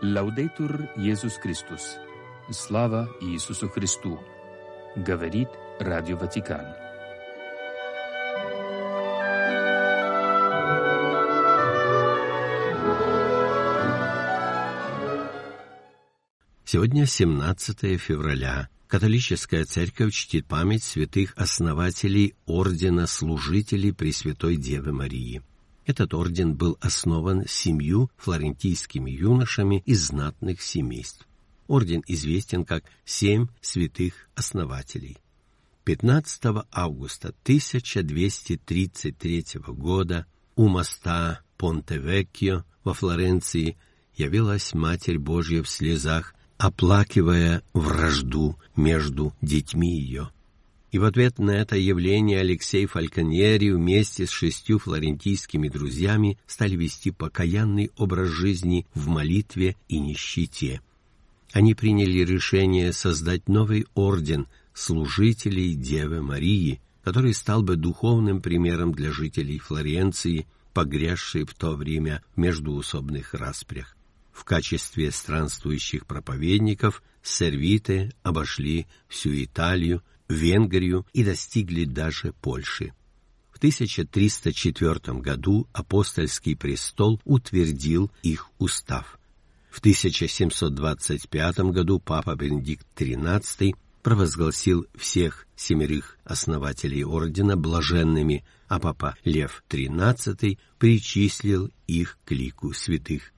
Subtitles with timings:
[0.00, 1.96] Лаудейтур Иисус Христос.
[2.52, 4.20] Слава Иисусу Христу.
[4.94, 5.48] Говорит
[5.80, 6.64] Радио Ватикан.
[16.64, 18.68] Сегодня 17 февраля.
[18.86, 25.42] Католическая церковь чтит память святых основателей Ордена Служителей Пресвятой Девы Марии.
[25.88, 31.26] Этот орден был основан семью флорентийскими юношами из знатных семейств.
[31.66, 35.16] Орден известен как «Семь святых основателей».
[35.84, 43.78] 15 августа 1233 года у моста Понте-Веккио во Флоренции
[44.14, 50.28] явилась Матерь Божья в слезах, оплакивая вражду между детьми ее.
[50.90, 57.10] И в ответ на это явление Алексей Фальконьери вместе с шестью флорентийскими друзьями стали вести
[57.10, 60.80] покаянный образ жизни в молитве и нищете.
[61.52, 69.12] Они приняли решение создать новый орден служителей Девы Марии, который стал бы духовным примером для
[69.12, 73.96] жителей Флоренции, погрязшей в то время в междуусобных распрях.
[74.32, 82.92] В качестве странствующих проповедников сервиты обошли всю Италию Венгрию и достигли даже Польши.
[83.50, 89.18] В 1304 году апостольский престол утвердил их устав.
[89.70, 99.64] В 1725 году папа Бенедикт XIII провозгласил всех семерых основателей ордена блаженными, а папа Лев
[99.68, 103.32] XIII причислил их к лику святых.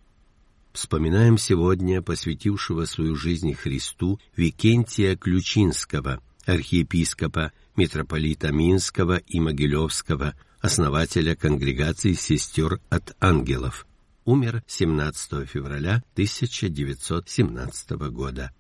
[0.73, 6.21] Вспоминаем сегодня посвятившего свою жизнь Христу Викентия Ключинского–
[6.51, 13.87] архиепископа, митрополита Минского и Могилевского, основателя конгрегации сестер от ангелов.
[14.25, 18.53] Умер 17 февраля 1917 года.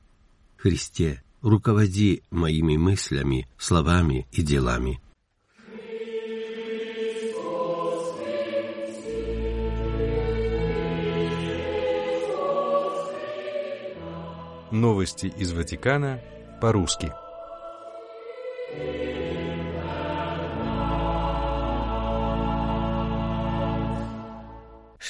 [0.56, 5.00] Христе, руководи моими мыслями, словами и делами.
[14.70, 16.20] Новости из Ватикана
[16.60, 17.12] по-русски.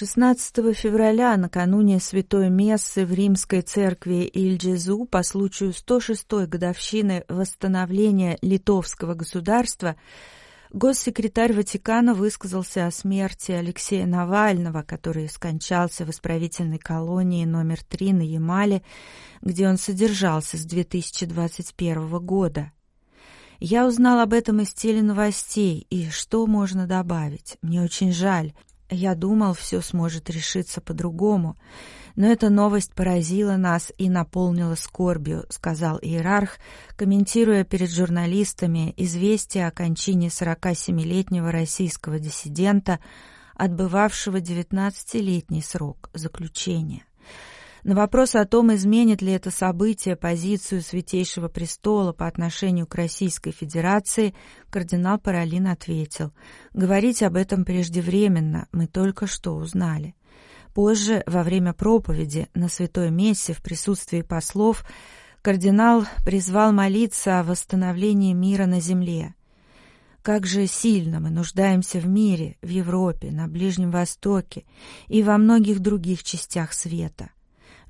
[0.01, 9.13] 16 февраля, накануне Святой Мессы в Римской церкви Ильджезу по случаю 106-й годовщины восстановления литовского
[9.13, 9.97] государства,
[10.73, 18.23] госсекретарь Ватикана высказался о смерти Алексея Навального, который скончался в исправительной колонии номер 3 на
[18.23, 18.81] Ямале,
[19.43, 22.73] где он содержался с 2021 года.
[23.63, 27.59] Я узнал об этом из теленовостей, и что можно добавить?
[27.61, 28.55] Мне очень жаль.
[28.89, 31.59] Я думал, все сможет решиться по-другому,
[32.17, 36.57] но эта новость поразила нас и наполнила скорбью, сказал иерарх,
[36.97, 42.99] комментируя перед журналистами известие о кончине 47-летнего российского диссидента,
[43.55, 47.05] отбывавшего 19-летний срок заключения.
[47.83, 53.53] На вопрос о том, изменит ли это событие позицию Святейшего Престола по отношению к Российской
[53.53, 54.35] Федерации,
[54.69, 56.33] кардинал Паролин ответил,
[56.75, 60.15] «Говорить об этом преждевременно, мы только что узнали».
[60.75, 64.85] Позже, во время проповеди на Святой Мессе в присутствии послов,
[65.43, 69.35] кардинал призвал молиться о восстановлении мира на земле.
[70.23, 74.65] Как же сильно мы нуждаемся в мире, в Европе, на Ближнем Востоке
[75.09, 77.31] и во многих других частях света.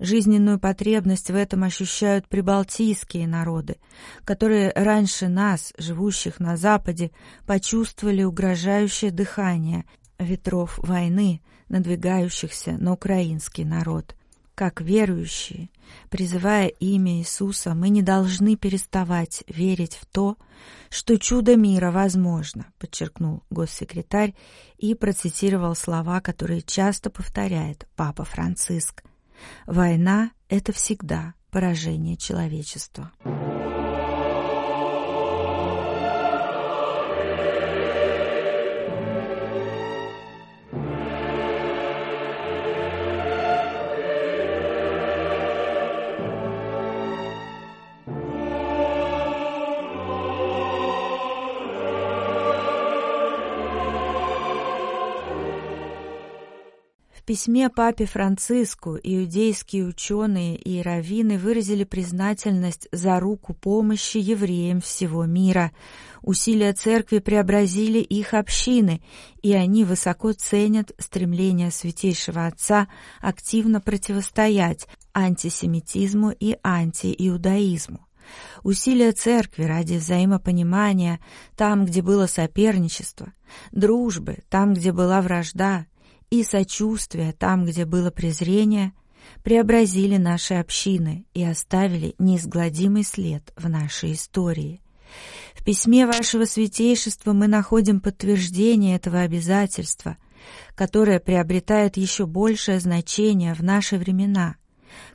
[0.01, 3.77] Жизненную потребность в этом ощущают прибалтийские народы,
[4.25, 7.11] которые раньше нас, живущих на Западе,
[7.47, 9.85] почувствовали угрожающее дыхание
[10.19, 14.17] ветров войны, надвигающихся на украинский народ.
[14.55, 15.69] Как верующие,
[16.09, 20.39] призывая имя Иисуса, мы не должны переставать верить в то,
[20.89, 24.35] что чудо мира возможно, подчеркнул госсекретарь
[24.79, 29.03] и процитировал слова, которые часто повторяет Папа Франциск.
[29.67, 33.13] Война— это всегда поражение человечества.
[57.31, 65.71] Письме папе Франциску иудейские ученые и раввины выразили признательность за руку помощи евреям всего мира.
[66.23, 69.01] Усилия церкви преобразили их общины,
[69.43, 72.89] и они высоко ценят стремление Святейшего Отца
[73.21, 78.09] активно противостоять антисемитизму и антииудаизму.
[78.65, 81.21] Усилия церкви ради взаимопонимания
[81.57, 83.33] там, где было соперничество,
[83.71, 85.87] дружбы там, где была вражда,
[86.31, 88.93] и сочувствия там, где было презрение,
[89.43, 94.81] преобразили наши общины и оставили неизгладимый след в нашей истории.
[95.55, 100.17] В письме вашего святейшества мы находим подтверждение этого обязательства,
[100.75, 104.57] которое приобретает еще большее значение в наши времена,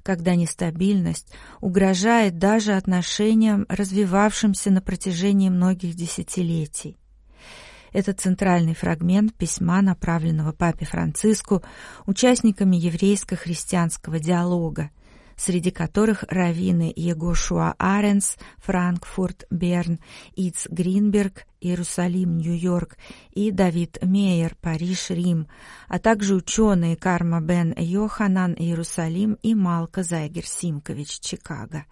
[0.03, 1.31] когда нестабильность
[1.61, 6.97] угрожает даже отношениям, развивавшимся на протяжении многих десятилетий.
[7.95, 11.63] Это центральный фрагмент письма, направленного папе Франциску
[12.05, 14.89] участниками еврейско-христианского диалога,
[15.37, 20.01] среди которых раввины Егошуа Аренс, Франкфурт, Берн,
[20.35, 22.97] Иц Гринберг, Иерусалим, Нью-Йорк
[23.31, 25.47] и Давид Мейер, Париж, Рим,
[25.87, 31.85] а также ученые Карма Бен Йоханан, Иерусалим и Малка Зайгер Симкович, Чикаго.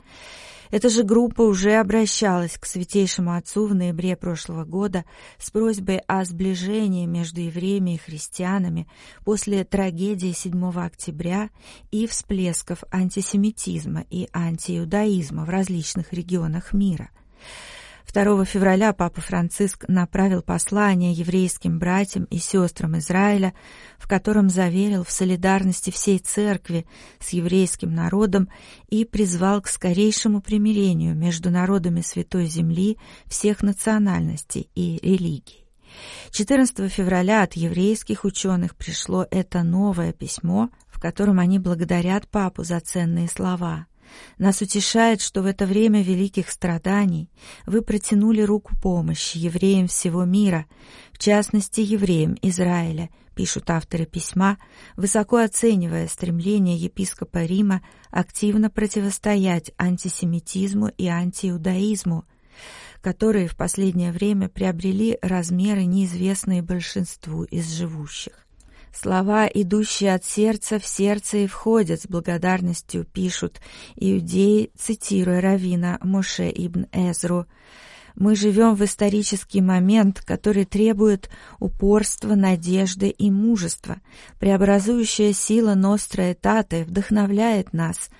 [0.73, 5.05] Эта же группа уже обращалась к Святейшему Отцу в ноябре прошлого года
[5.37, 8.87] с просьбой о сближении между евреями и христианами
[9.23, 11.51] после трагедии 7 октября
[11.91, 17.11] и всплесков антисемитизма и антииудаизма в различных регионах мира–
[18.11, 23.53] 2 февраля Папа Франциск направил послание еврейским братьям и сестрам Израиля,
[23.97, 26.85] в котором заверил в солидарности всей церкви
[27.19, 28.49] с еврейским народом
[28.89, 35.65] и призвал к скорейшему примирению между народами Святой Земли всех национальностей и религий.
[36.31, 42.79] 14 февраля от еврейских ученых пришло это новое письмо, в котором они благодарят папу за
[42.79, 43.87] ценные слова–
[44.37, 47.29] нас утешает, что в это время великих страданий
[47.65, 50.65] вы протянули руку помощи евреям всего мира,
[51.11, 54.57] в частности евреям Израиля, пишут авторы письма,
[54.95, 62.25] высоко оценивая стремление епископа Рима активно противостоять антисемитизму и антииудаизму,
[63.01, 68.43] которые в последнее время приобрели размеры, неизвестные большинству из живущих.
[68.93, 73.59] Слова, идущие от сердца в сердце и входят с благодарностью, пишут
[73.95, 77.47] иудеи, цитируя Равина Моше ибн Эзру.
[78.15, 83.97] Мы живем в исторический момент, который требует упорства, надежды и мужества.
[84.39, 88.11] Преобразующая сила Ностра Этаты вдохновляет нас,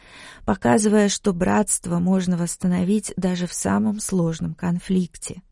[0.43, 5.43] показывая, что братство можно восстановить даже в самом сложном конфликте.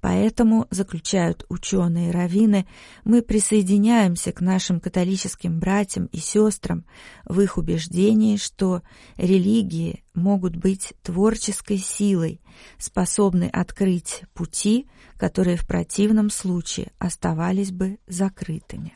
[0.00, 2.66] Поэтому, заключают ученые и раввины,
[3.04, 6.84] мы присоединяемся к нашим католическим братьям и сестрам
[7.26, 8.82] в их убеждении, что
[9.16, 12.40] религии могут быть творческой силой,
[12.78, 14.88] способной открыть пути,
[15.18, 18.94] которые в противном случае оставались бы закрытыми.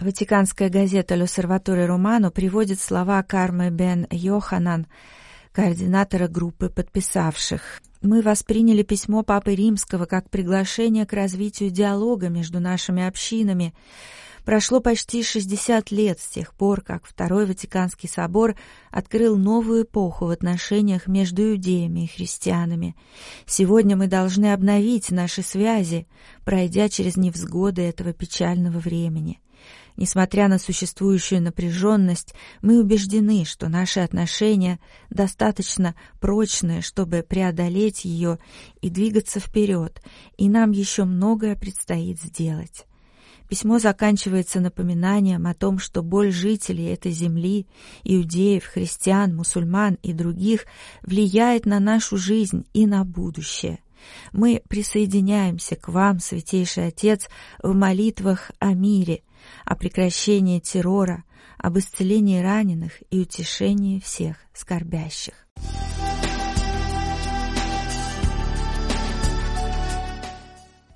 [0.00, 4.88] Ватиканская газета «Лосерваторе Романо» приводит слова Кармы Бен Йоханан,
[5.52, 13.06] координатора группы подписавших мы восприняли письмо Папы Римского как приглашение к развитию диалога между нашими
[13.06, 13.74] общинами.
[14.44, 18.56] Прошло почти 60 лет с тех пор, как Второй Ватиканский собор
[18.90, 22.96] открыл новую эпоху в отношениях между иудеями и христианами.
[23.46, 26.08] Сегодня мы должны обновить наши связи,
[26.44, 29.41] пройдя через невзгоды этого печального времени.
[29.96, 38.38] Несмотря на существующую напряженность, мы убеждены, что наши отношения достаточно прочные, чтобы преодолеть ее
[38.80, 40.02] и двигаться вперед,
[40.38, 42.86] и нам еще многое предстоит сделать.
[43.48, 47.66] Письмо заканчивается напоминанием о том, что боль жителей этой земли,
[48.02, 50.64] иудеев, христиан, мусульман и других,
[51.02, 53.80] влияет на нашу жизнь и на будущее.
[54.32, 57.28] Мы присоединяемся к вам, Святейший Отец,
[57.62, 59.22] в молитвах о мире–
[59.64, 61.24] о прекращении террора,
[61.58, 65.34] об исцелении раненых и утешении всех скорбящих.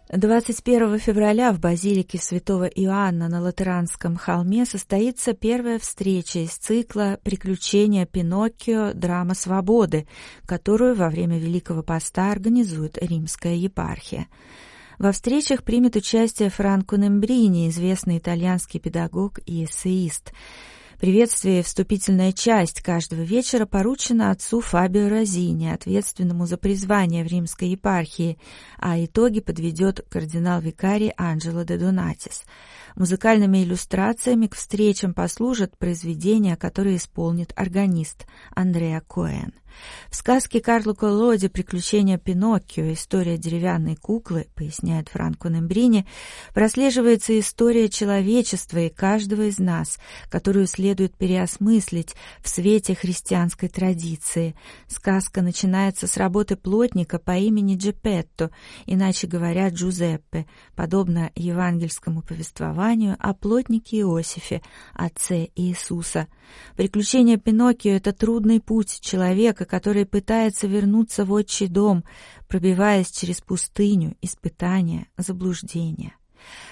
[0.08, 7.18] Двадцать первого февраля в базилике святого Иоанна на Латеранском холме состоится первая встреча из цикла
[7.24, 8.92] «Приключения Пиноккио.
[8.94, 10.06] Драма свободы»,
[10.46, 14.28] которую во время Великого Поста организует Римская епархия.
[14.98, 20.32] Во встречах примет участие Франко Нембрини, известный итальянский педагог и эссеист.
[21.00, 27.68] Приветствие и вступительная часть каждого вечера поручена отцу Фабио Розини, ответственному за призвание в римской
[27.68, 28.38] епархии,
[28.78, 32.44] а итоги подведет кардинал-викарий Анджело де Донатис–
[32.96, 39.52] Музыкальными иллюстрациями к встречам послужат произведения, которые исполнит органист Андреа Коэн.
[40.10, 42.92] В сказке Карло Коллоди «Приключения Пиноккио.
[42.92, 46.06] История деревянной куклы», поясняет Франко Нембрини,
[46.54, 49.98] прослеживается история человечества и каждого из нас,
[50.30, 54.54] которую следует переосмыслить в свете христианской традиции.
[54.86, 58.50] Сказка начинается с работы плотника по имени Джепетто,
[58.86, 64.62] иначе говоря, Джузеппе, подобно евангельскому повествованию о плотнике Иосифе,
[64.94, 66.28] отце Иисуса.
[66.76, 72.04] Приключения Пиноккио— это трудный путь человека, который пытается вернуться в отчий дом,
[72.48, 76.14] пробиваясь через пустыню, испытания, заблуждения.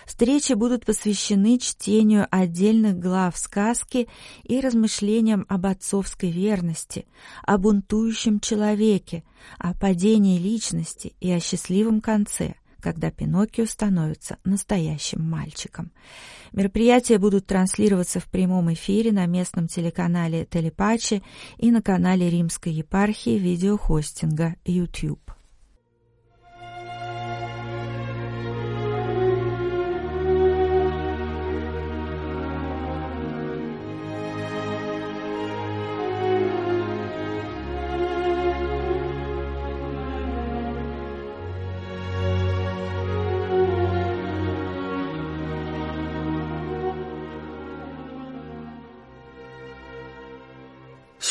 [0.07, 4.09] Встречи будут посвящены чтению отдельных глав сказки
[4.43, 7.07] и размышлениям об отцовской верности,
[7.43, 9.25] о бунтующем человеке,
[9.59, 15.91] о падении личности и о счастливом конце, когда Пиноккио становится настоящим мальчиком.
[16.53, 21.23] Мероприятия будут транслироваться в прямом эфире на местном телеканале Телепачи
[21.57, 25.33] и на канале Римской епархии видеохостинга YouTube.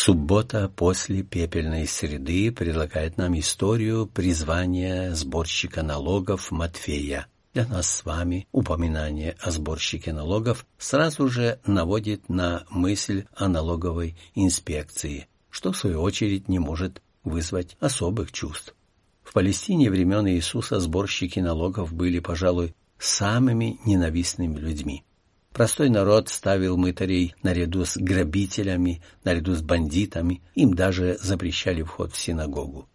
[0.05, 7.27] Суббота после пепельной среды предлагает нам историю призвания сборщика налогов Матфея.
[7.53, 14.17] Для нас с вами упоминание о сборщике налогов сразу же наводит на мысль о налоговой
[14.36, 18.75] инспекции, что в свою очередь не может вызвать особых чувств.
[19.24, 25.05] В Палестине времен Иисуса сборщики налогов были, пожалуй, самыми ненавистными людьми.
[25.53, 32.17] Простой народ ставил мытарей наряду с грабителями, наряду с бандитами, им даже запрещали вход в
[32.17, 32.89] синагогу.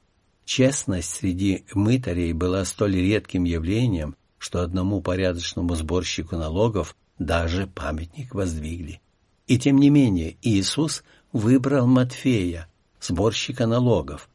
[0.45, 9.01] Честность среди мытарей была столь редким явлением, что одному порядочному сборщику налогов даже памятник воздвигли.
[9.47, 12.67] И тем не менее Иисус выбрал Матфея,
[13.01, 14.29] сборщика налогов.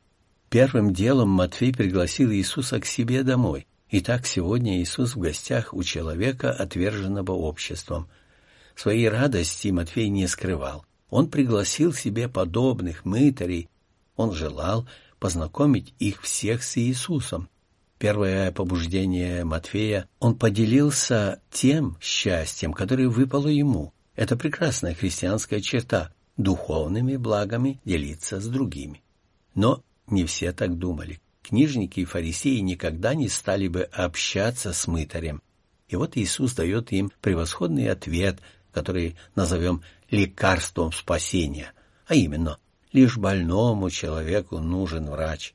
[0.49, 6.51] Первым делом Матфей пригласил Иисуса к себе домой– Итак, сегодня Иисус в гостях у человека,
[6.51, 8.09] отверженного обществом.
[8.73, 10.83] Своей радости Матфей не скрывал.
[11.12, 13.69] Он пригласил себе подобных мытарей.
[14.15, 17.50] Он желал познакомить их всех с Иисусом.
[18.00, 23.93] Первое побуждение Матфея— он поделился тем счастьем, которое выпало ему.
[24.15, 29.03] Это прекрасная христианская черта— духовными благами делиться с другими.
[29.53, 35.41] Но не все так думали книжники и фарисеи никогда не стали бы общаться с мытарем.
[35.89, 38.39] И вот Иисус дает им превосходный ответ,
[38.71, 41.73] который назовем лекарством спасения,
[42.07, 42.57] а именно,
[42.91, 45.53] лишь больному человеку нужен врач.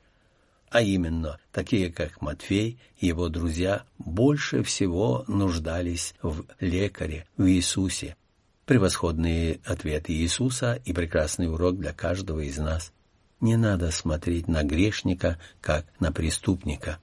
[0.71, 8.17] А именно, такие как Матфей и его друзья больше всего нуждались в лекаре, в Иисусе.
[8.67, 12.93] Превосходные ответы Иисуса и прекрасный урок для каждого из нас.
[13.41, 16.99] Не надо смотреть на грешника, как на преступника.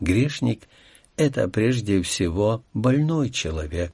[0.00, 0.68] Грешник—
[1.16, 3.92] это прежде всего больной человек.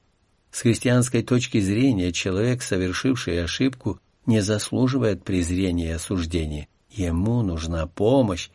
[0.51, 6.67] С христианской точки зрения человек, совершивший ошибку, не заслуживает презрения и осуждения.
[6.89, 8.49] Ему нужна помощь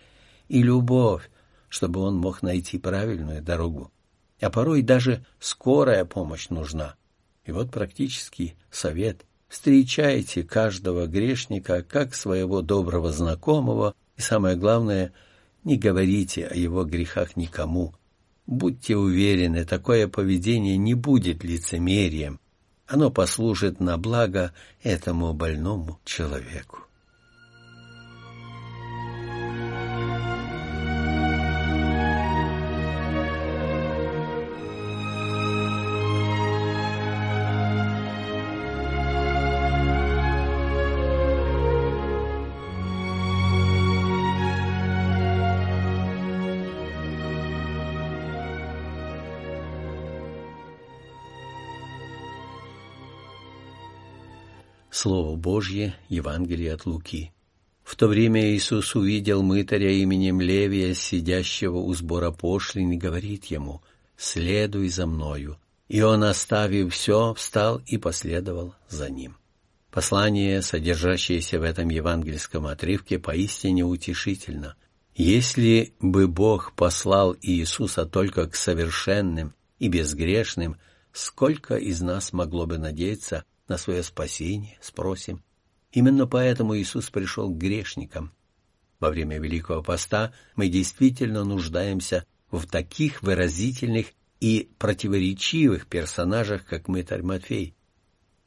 [0.48, 1.30] и любовь,
[1.68, 3.92] чтобы он мог найти правильную дорогу.
[4.40, 6.94] А порой даже скорая помощь нужна.
[7.44, 15.12] И вот практический совет Встречайте каждого грешника как своего доброго знакомого, и самое главное,
[15.64, 17.94] не говорите о его грехах никому.
[18.46, 22.40] Будьте уверены, такое поведение не будет лицемерием.
[22.86, 24.52] Оно послужит на благо
[24.82, 26.87] этому больному человеку.
[55.00, 57.30] Слово Божье, Евангелие от Луки.
[57.84, 63.80] В то время Иисус увидел мытаря именем Левия, сидящего у сбора пошлин, и говорит ему,
[64.16, 65.56] «Следуй за мною».
[65.86, 69.36] И он, оставив все, встал и последовал за ним.
[69.92, 74.74] Послание, содержащееся в этом евангельском отрывке, поистине утешительно.
[75.14, 80.76] Если бы Бог послал Иисуса только к совершенным и безгрешным,
[81.12, 85.42] сколько из нас могло бы надеяться на свое спасение, спросим.
[85.92, 88.32] Именно поэтому Иисус пришел к грешникам.
[89.00, 94.08] Во время Великого Поста мы действительно нуждаемся в таких выразительных
[94.40, 97.74] и противоречивых персонажах, как мытарь Матфей.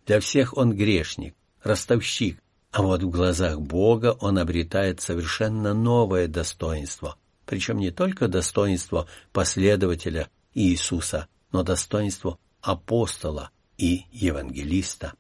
[0.06, 2.40] Для всех он грешник, ростовщик,
[2.72, 10.30] а вот в глазах Бога он обретает совершенно новое достоинство, причем не только достоинство последователя
[10.54, 13.52] Иисуса, но достоинство апостола
[13.82, 15.14] и евангелиста.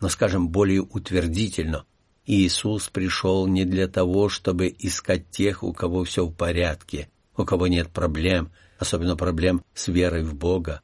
[0.00, 1.84] Но, скажем более утвердительно,
[2.24, 7.66] Иисус пришел не для того, чтобы искать тех, у кого все в порядке, у кого
[7.66, 10.80] нет проблем, особенно проблем с верой в Бога.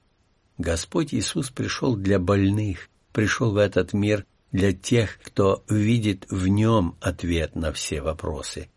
[0.59, 6.97] Господь Иисус пришел для больных, пришел в этот мир для тех, кто видит в нем
[7.01, 8.69] ответ на все вопросы.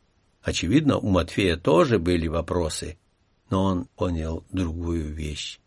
[0.42, 2.98] Очевидно, у Матфея тоже были вопросы,
[3.50, 5.60] но он понял другую вещь.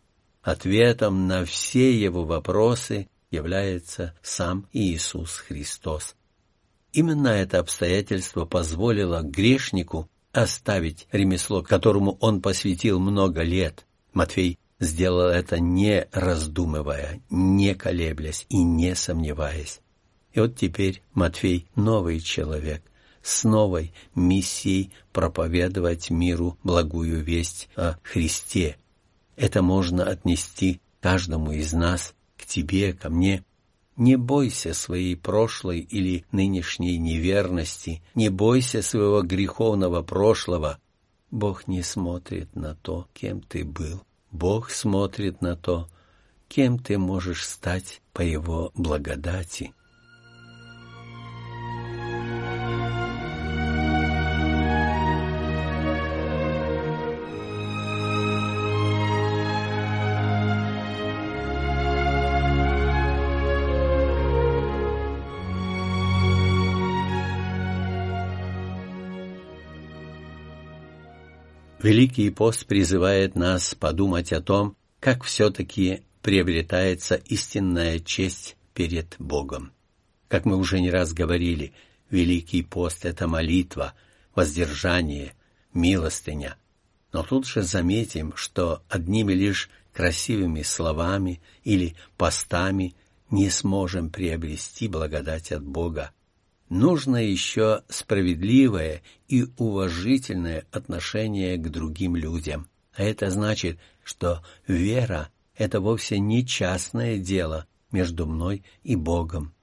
[0.43, 6.15] Ответом на все его вопросы является сам Иисус Христос.
[6.91, 13.85] Именно это обстоятельство позволило грешнику оставить ремесло, которому он посвятил много лет.
[14.11, 19.79] Матфей сделал это не раздумывая, не колеблясь и не сомневаясь.
[20.33, 22.83] И вот теперь Матфей новый человек,
[23.21, 28.77] с новой миссией проповедовать миру благую весть о Христе.
[29.35, 33.43] Это можно отнести каждому из нас, к тебе, ко мне,
[33.95, 40.79] не бойся своей прошлой или нынешней неверности, не бойся своего греховного прошлого.
[41.31, 44.01] Бог не смотрит на то, кем ты был.
[44.31, 45.87] Бог смотрит на то,
[46.47, 49.73] кем ты можешь стать по Его благодати.
[71.83, 79.73] Великий пост призывает нас подумать о том, как все-таки приобретается истинная честь перед Богом.
[80.29, 81.73] Как мы уже не раз говорили,
[82.09, 83.95] Великий пост— это молитва,
[84.33, 85.35] воздержание,
[85.73, 86.55] милостыня.
[87.11, 92.95] Но тут же заметим, что одними лишь красивыми словами или постами
[93.29, 96.11] не сможем приобрести благодать от Бога
[96.69, 102.67] нужно еще справедливое и уважительное отношение к другим людям.
[102.93, 109.53] А это значит, что вера— это вовсе не частное дело между мной и Богом.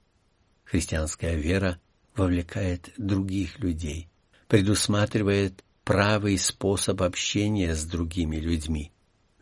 [0.63, 1.79] Христианская вера
[2.15, 4.09] вовлекает других людей,
[4.47, 8.91] предусматривает правый способ общения с другими людьми.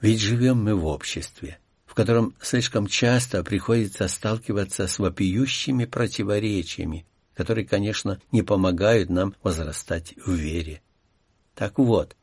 [0.02, 7.06] Ведь живем мы в обществе, в котором слишком часто приходится сталкиваться с вопиющими противоречиями,
[7.40, 10.82] которые, конечно, не помогают нам возрастать в вере.
[11.56, 12.18] Так вот,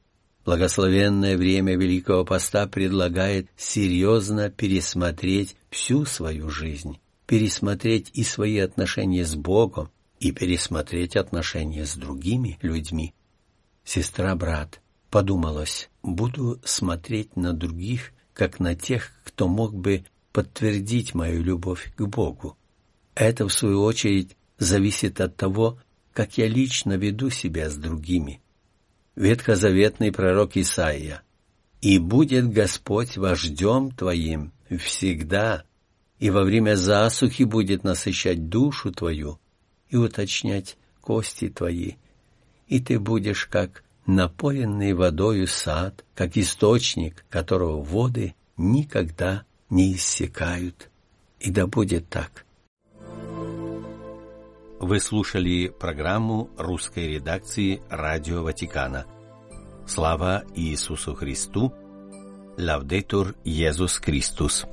[0.44, 9.34] благословенное время Великого Поста предлагает серьезно пересмотреть всю свою жизнь, пересмотреть и свои отношения с
[9.34, 9.88] Богом,
[10.20, 13.14] и пересмотреть отношения с другими людьми.
[13.84, 21.90] Сестра-брат, подумалось, буду смотреть на других, как на тех, кто мог бы подтвердить мою любовь
[21.96, 22.58] к Богу.
[23.14, 25.78] Это, в свою очередь, зависит от того,
[26.12, 28.40] как я лично веду себя с другими.
[29.16, 31.22] Ветхозаветный пророк Исаия.
[31.82, 35.64] «И будет Господь вождем твоим всегда,
[36.18, 39.38] и во время засухи будет насыщать душу твою
[39.90, 41.92] и уточнять кости твои,
[42.66, 50.90] и ты будешь как напоенный водою сад, как источник, которого воды никогда не иссякают.
[51.40, 52.45] И да будет так.
[54.78, 59.06] Вы слушали программу русской редакции Радио Ватикана.
[59.86, 61.72] Слава Иисусу Христу!
[62.58, 64.66] Лавдетур Иисус Христос!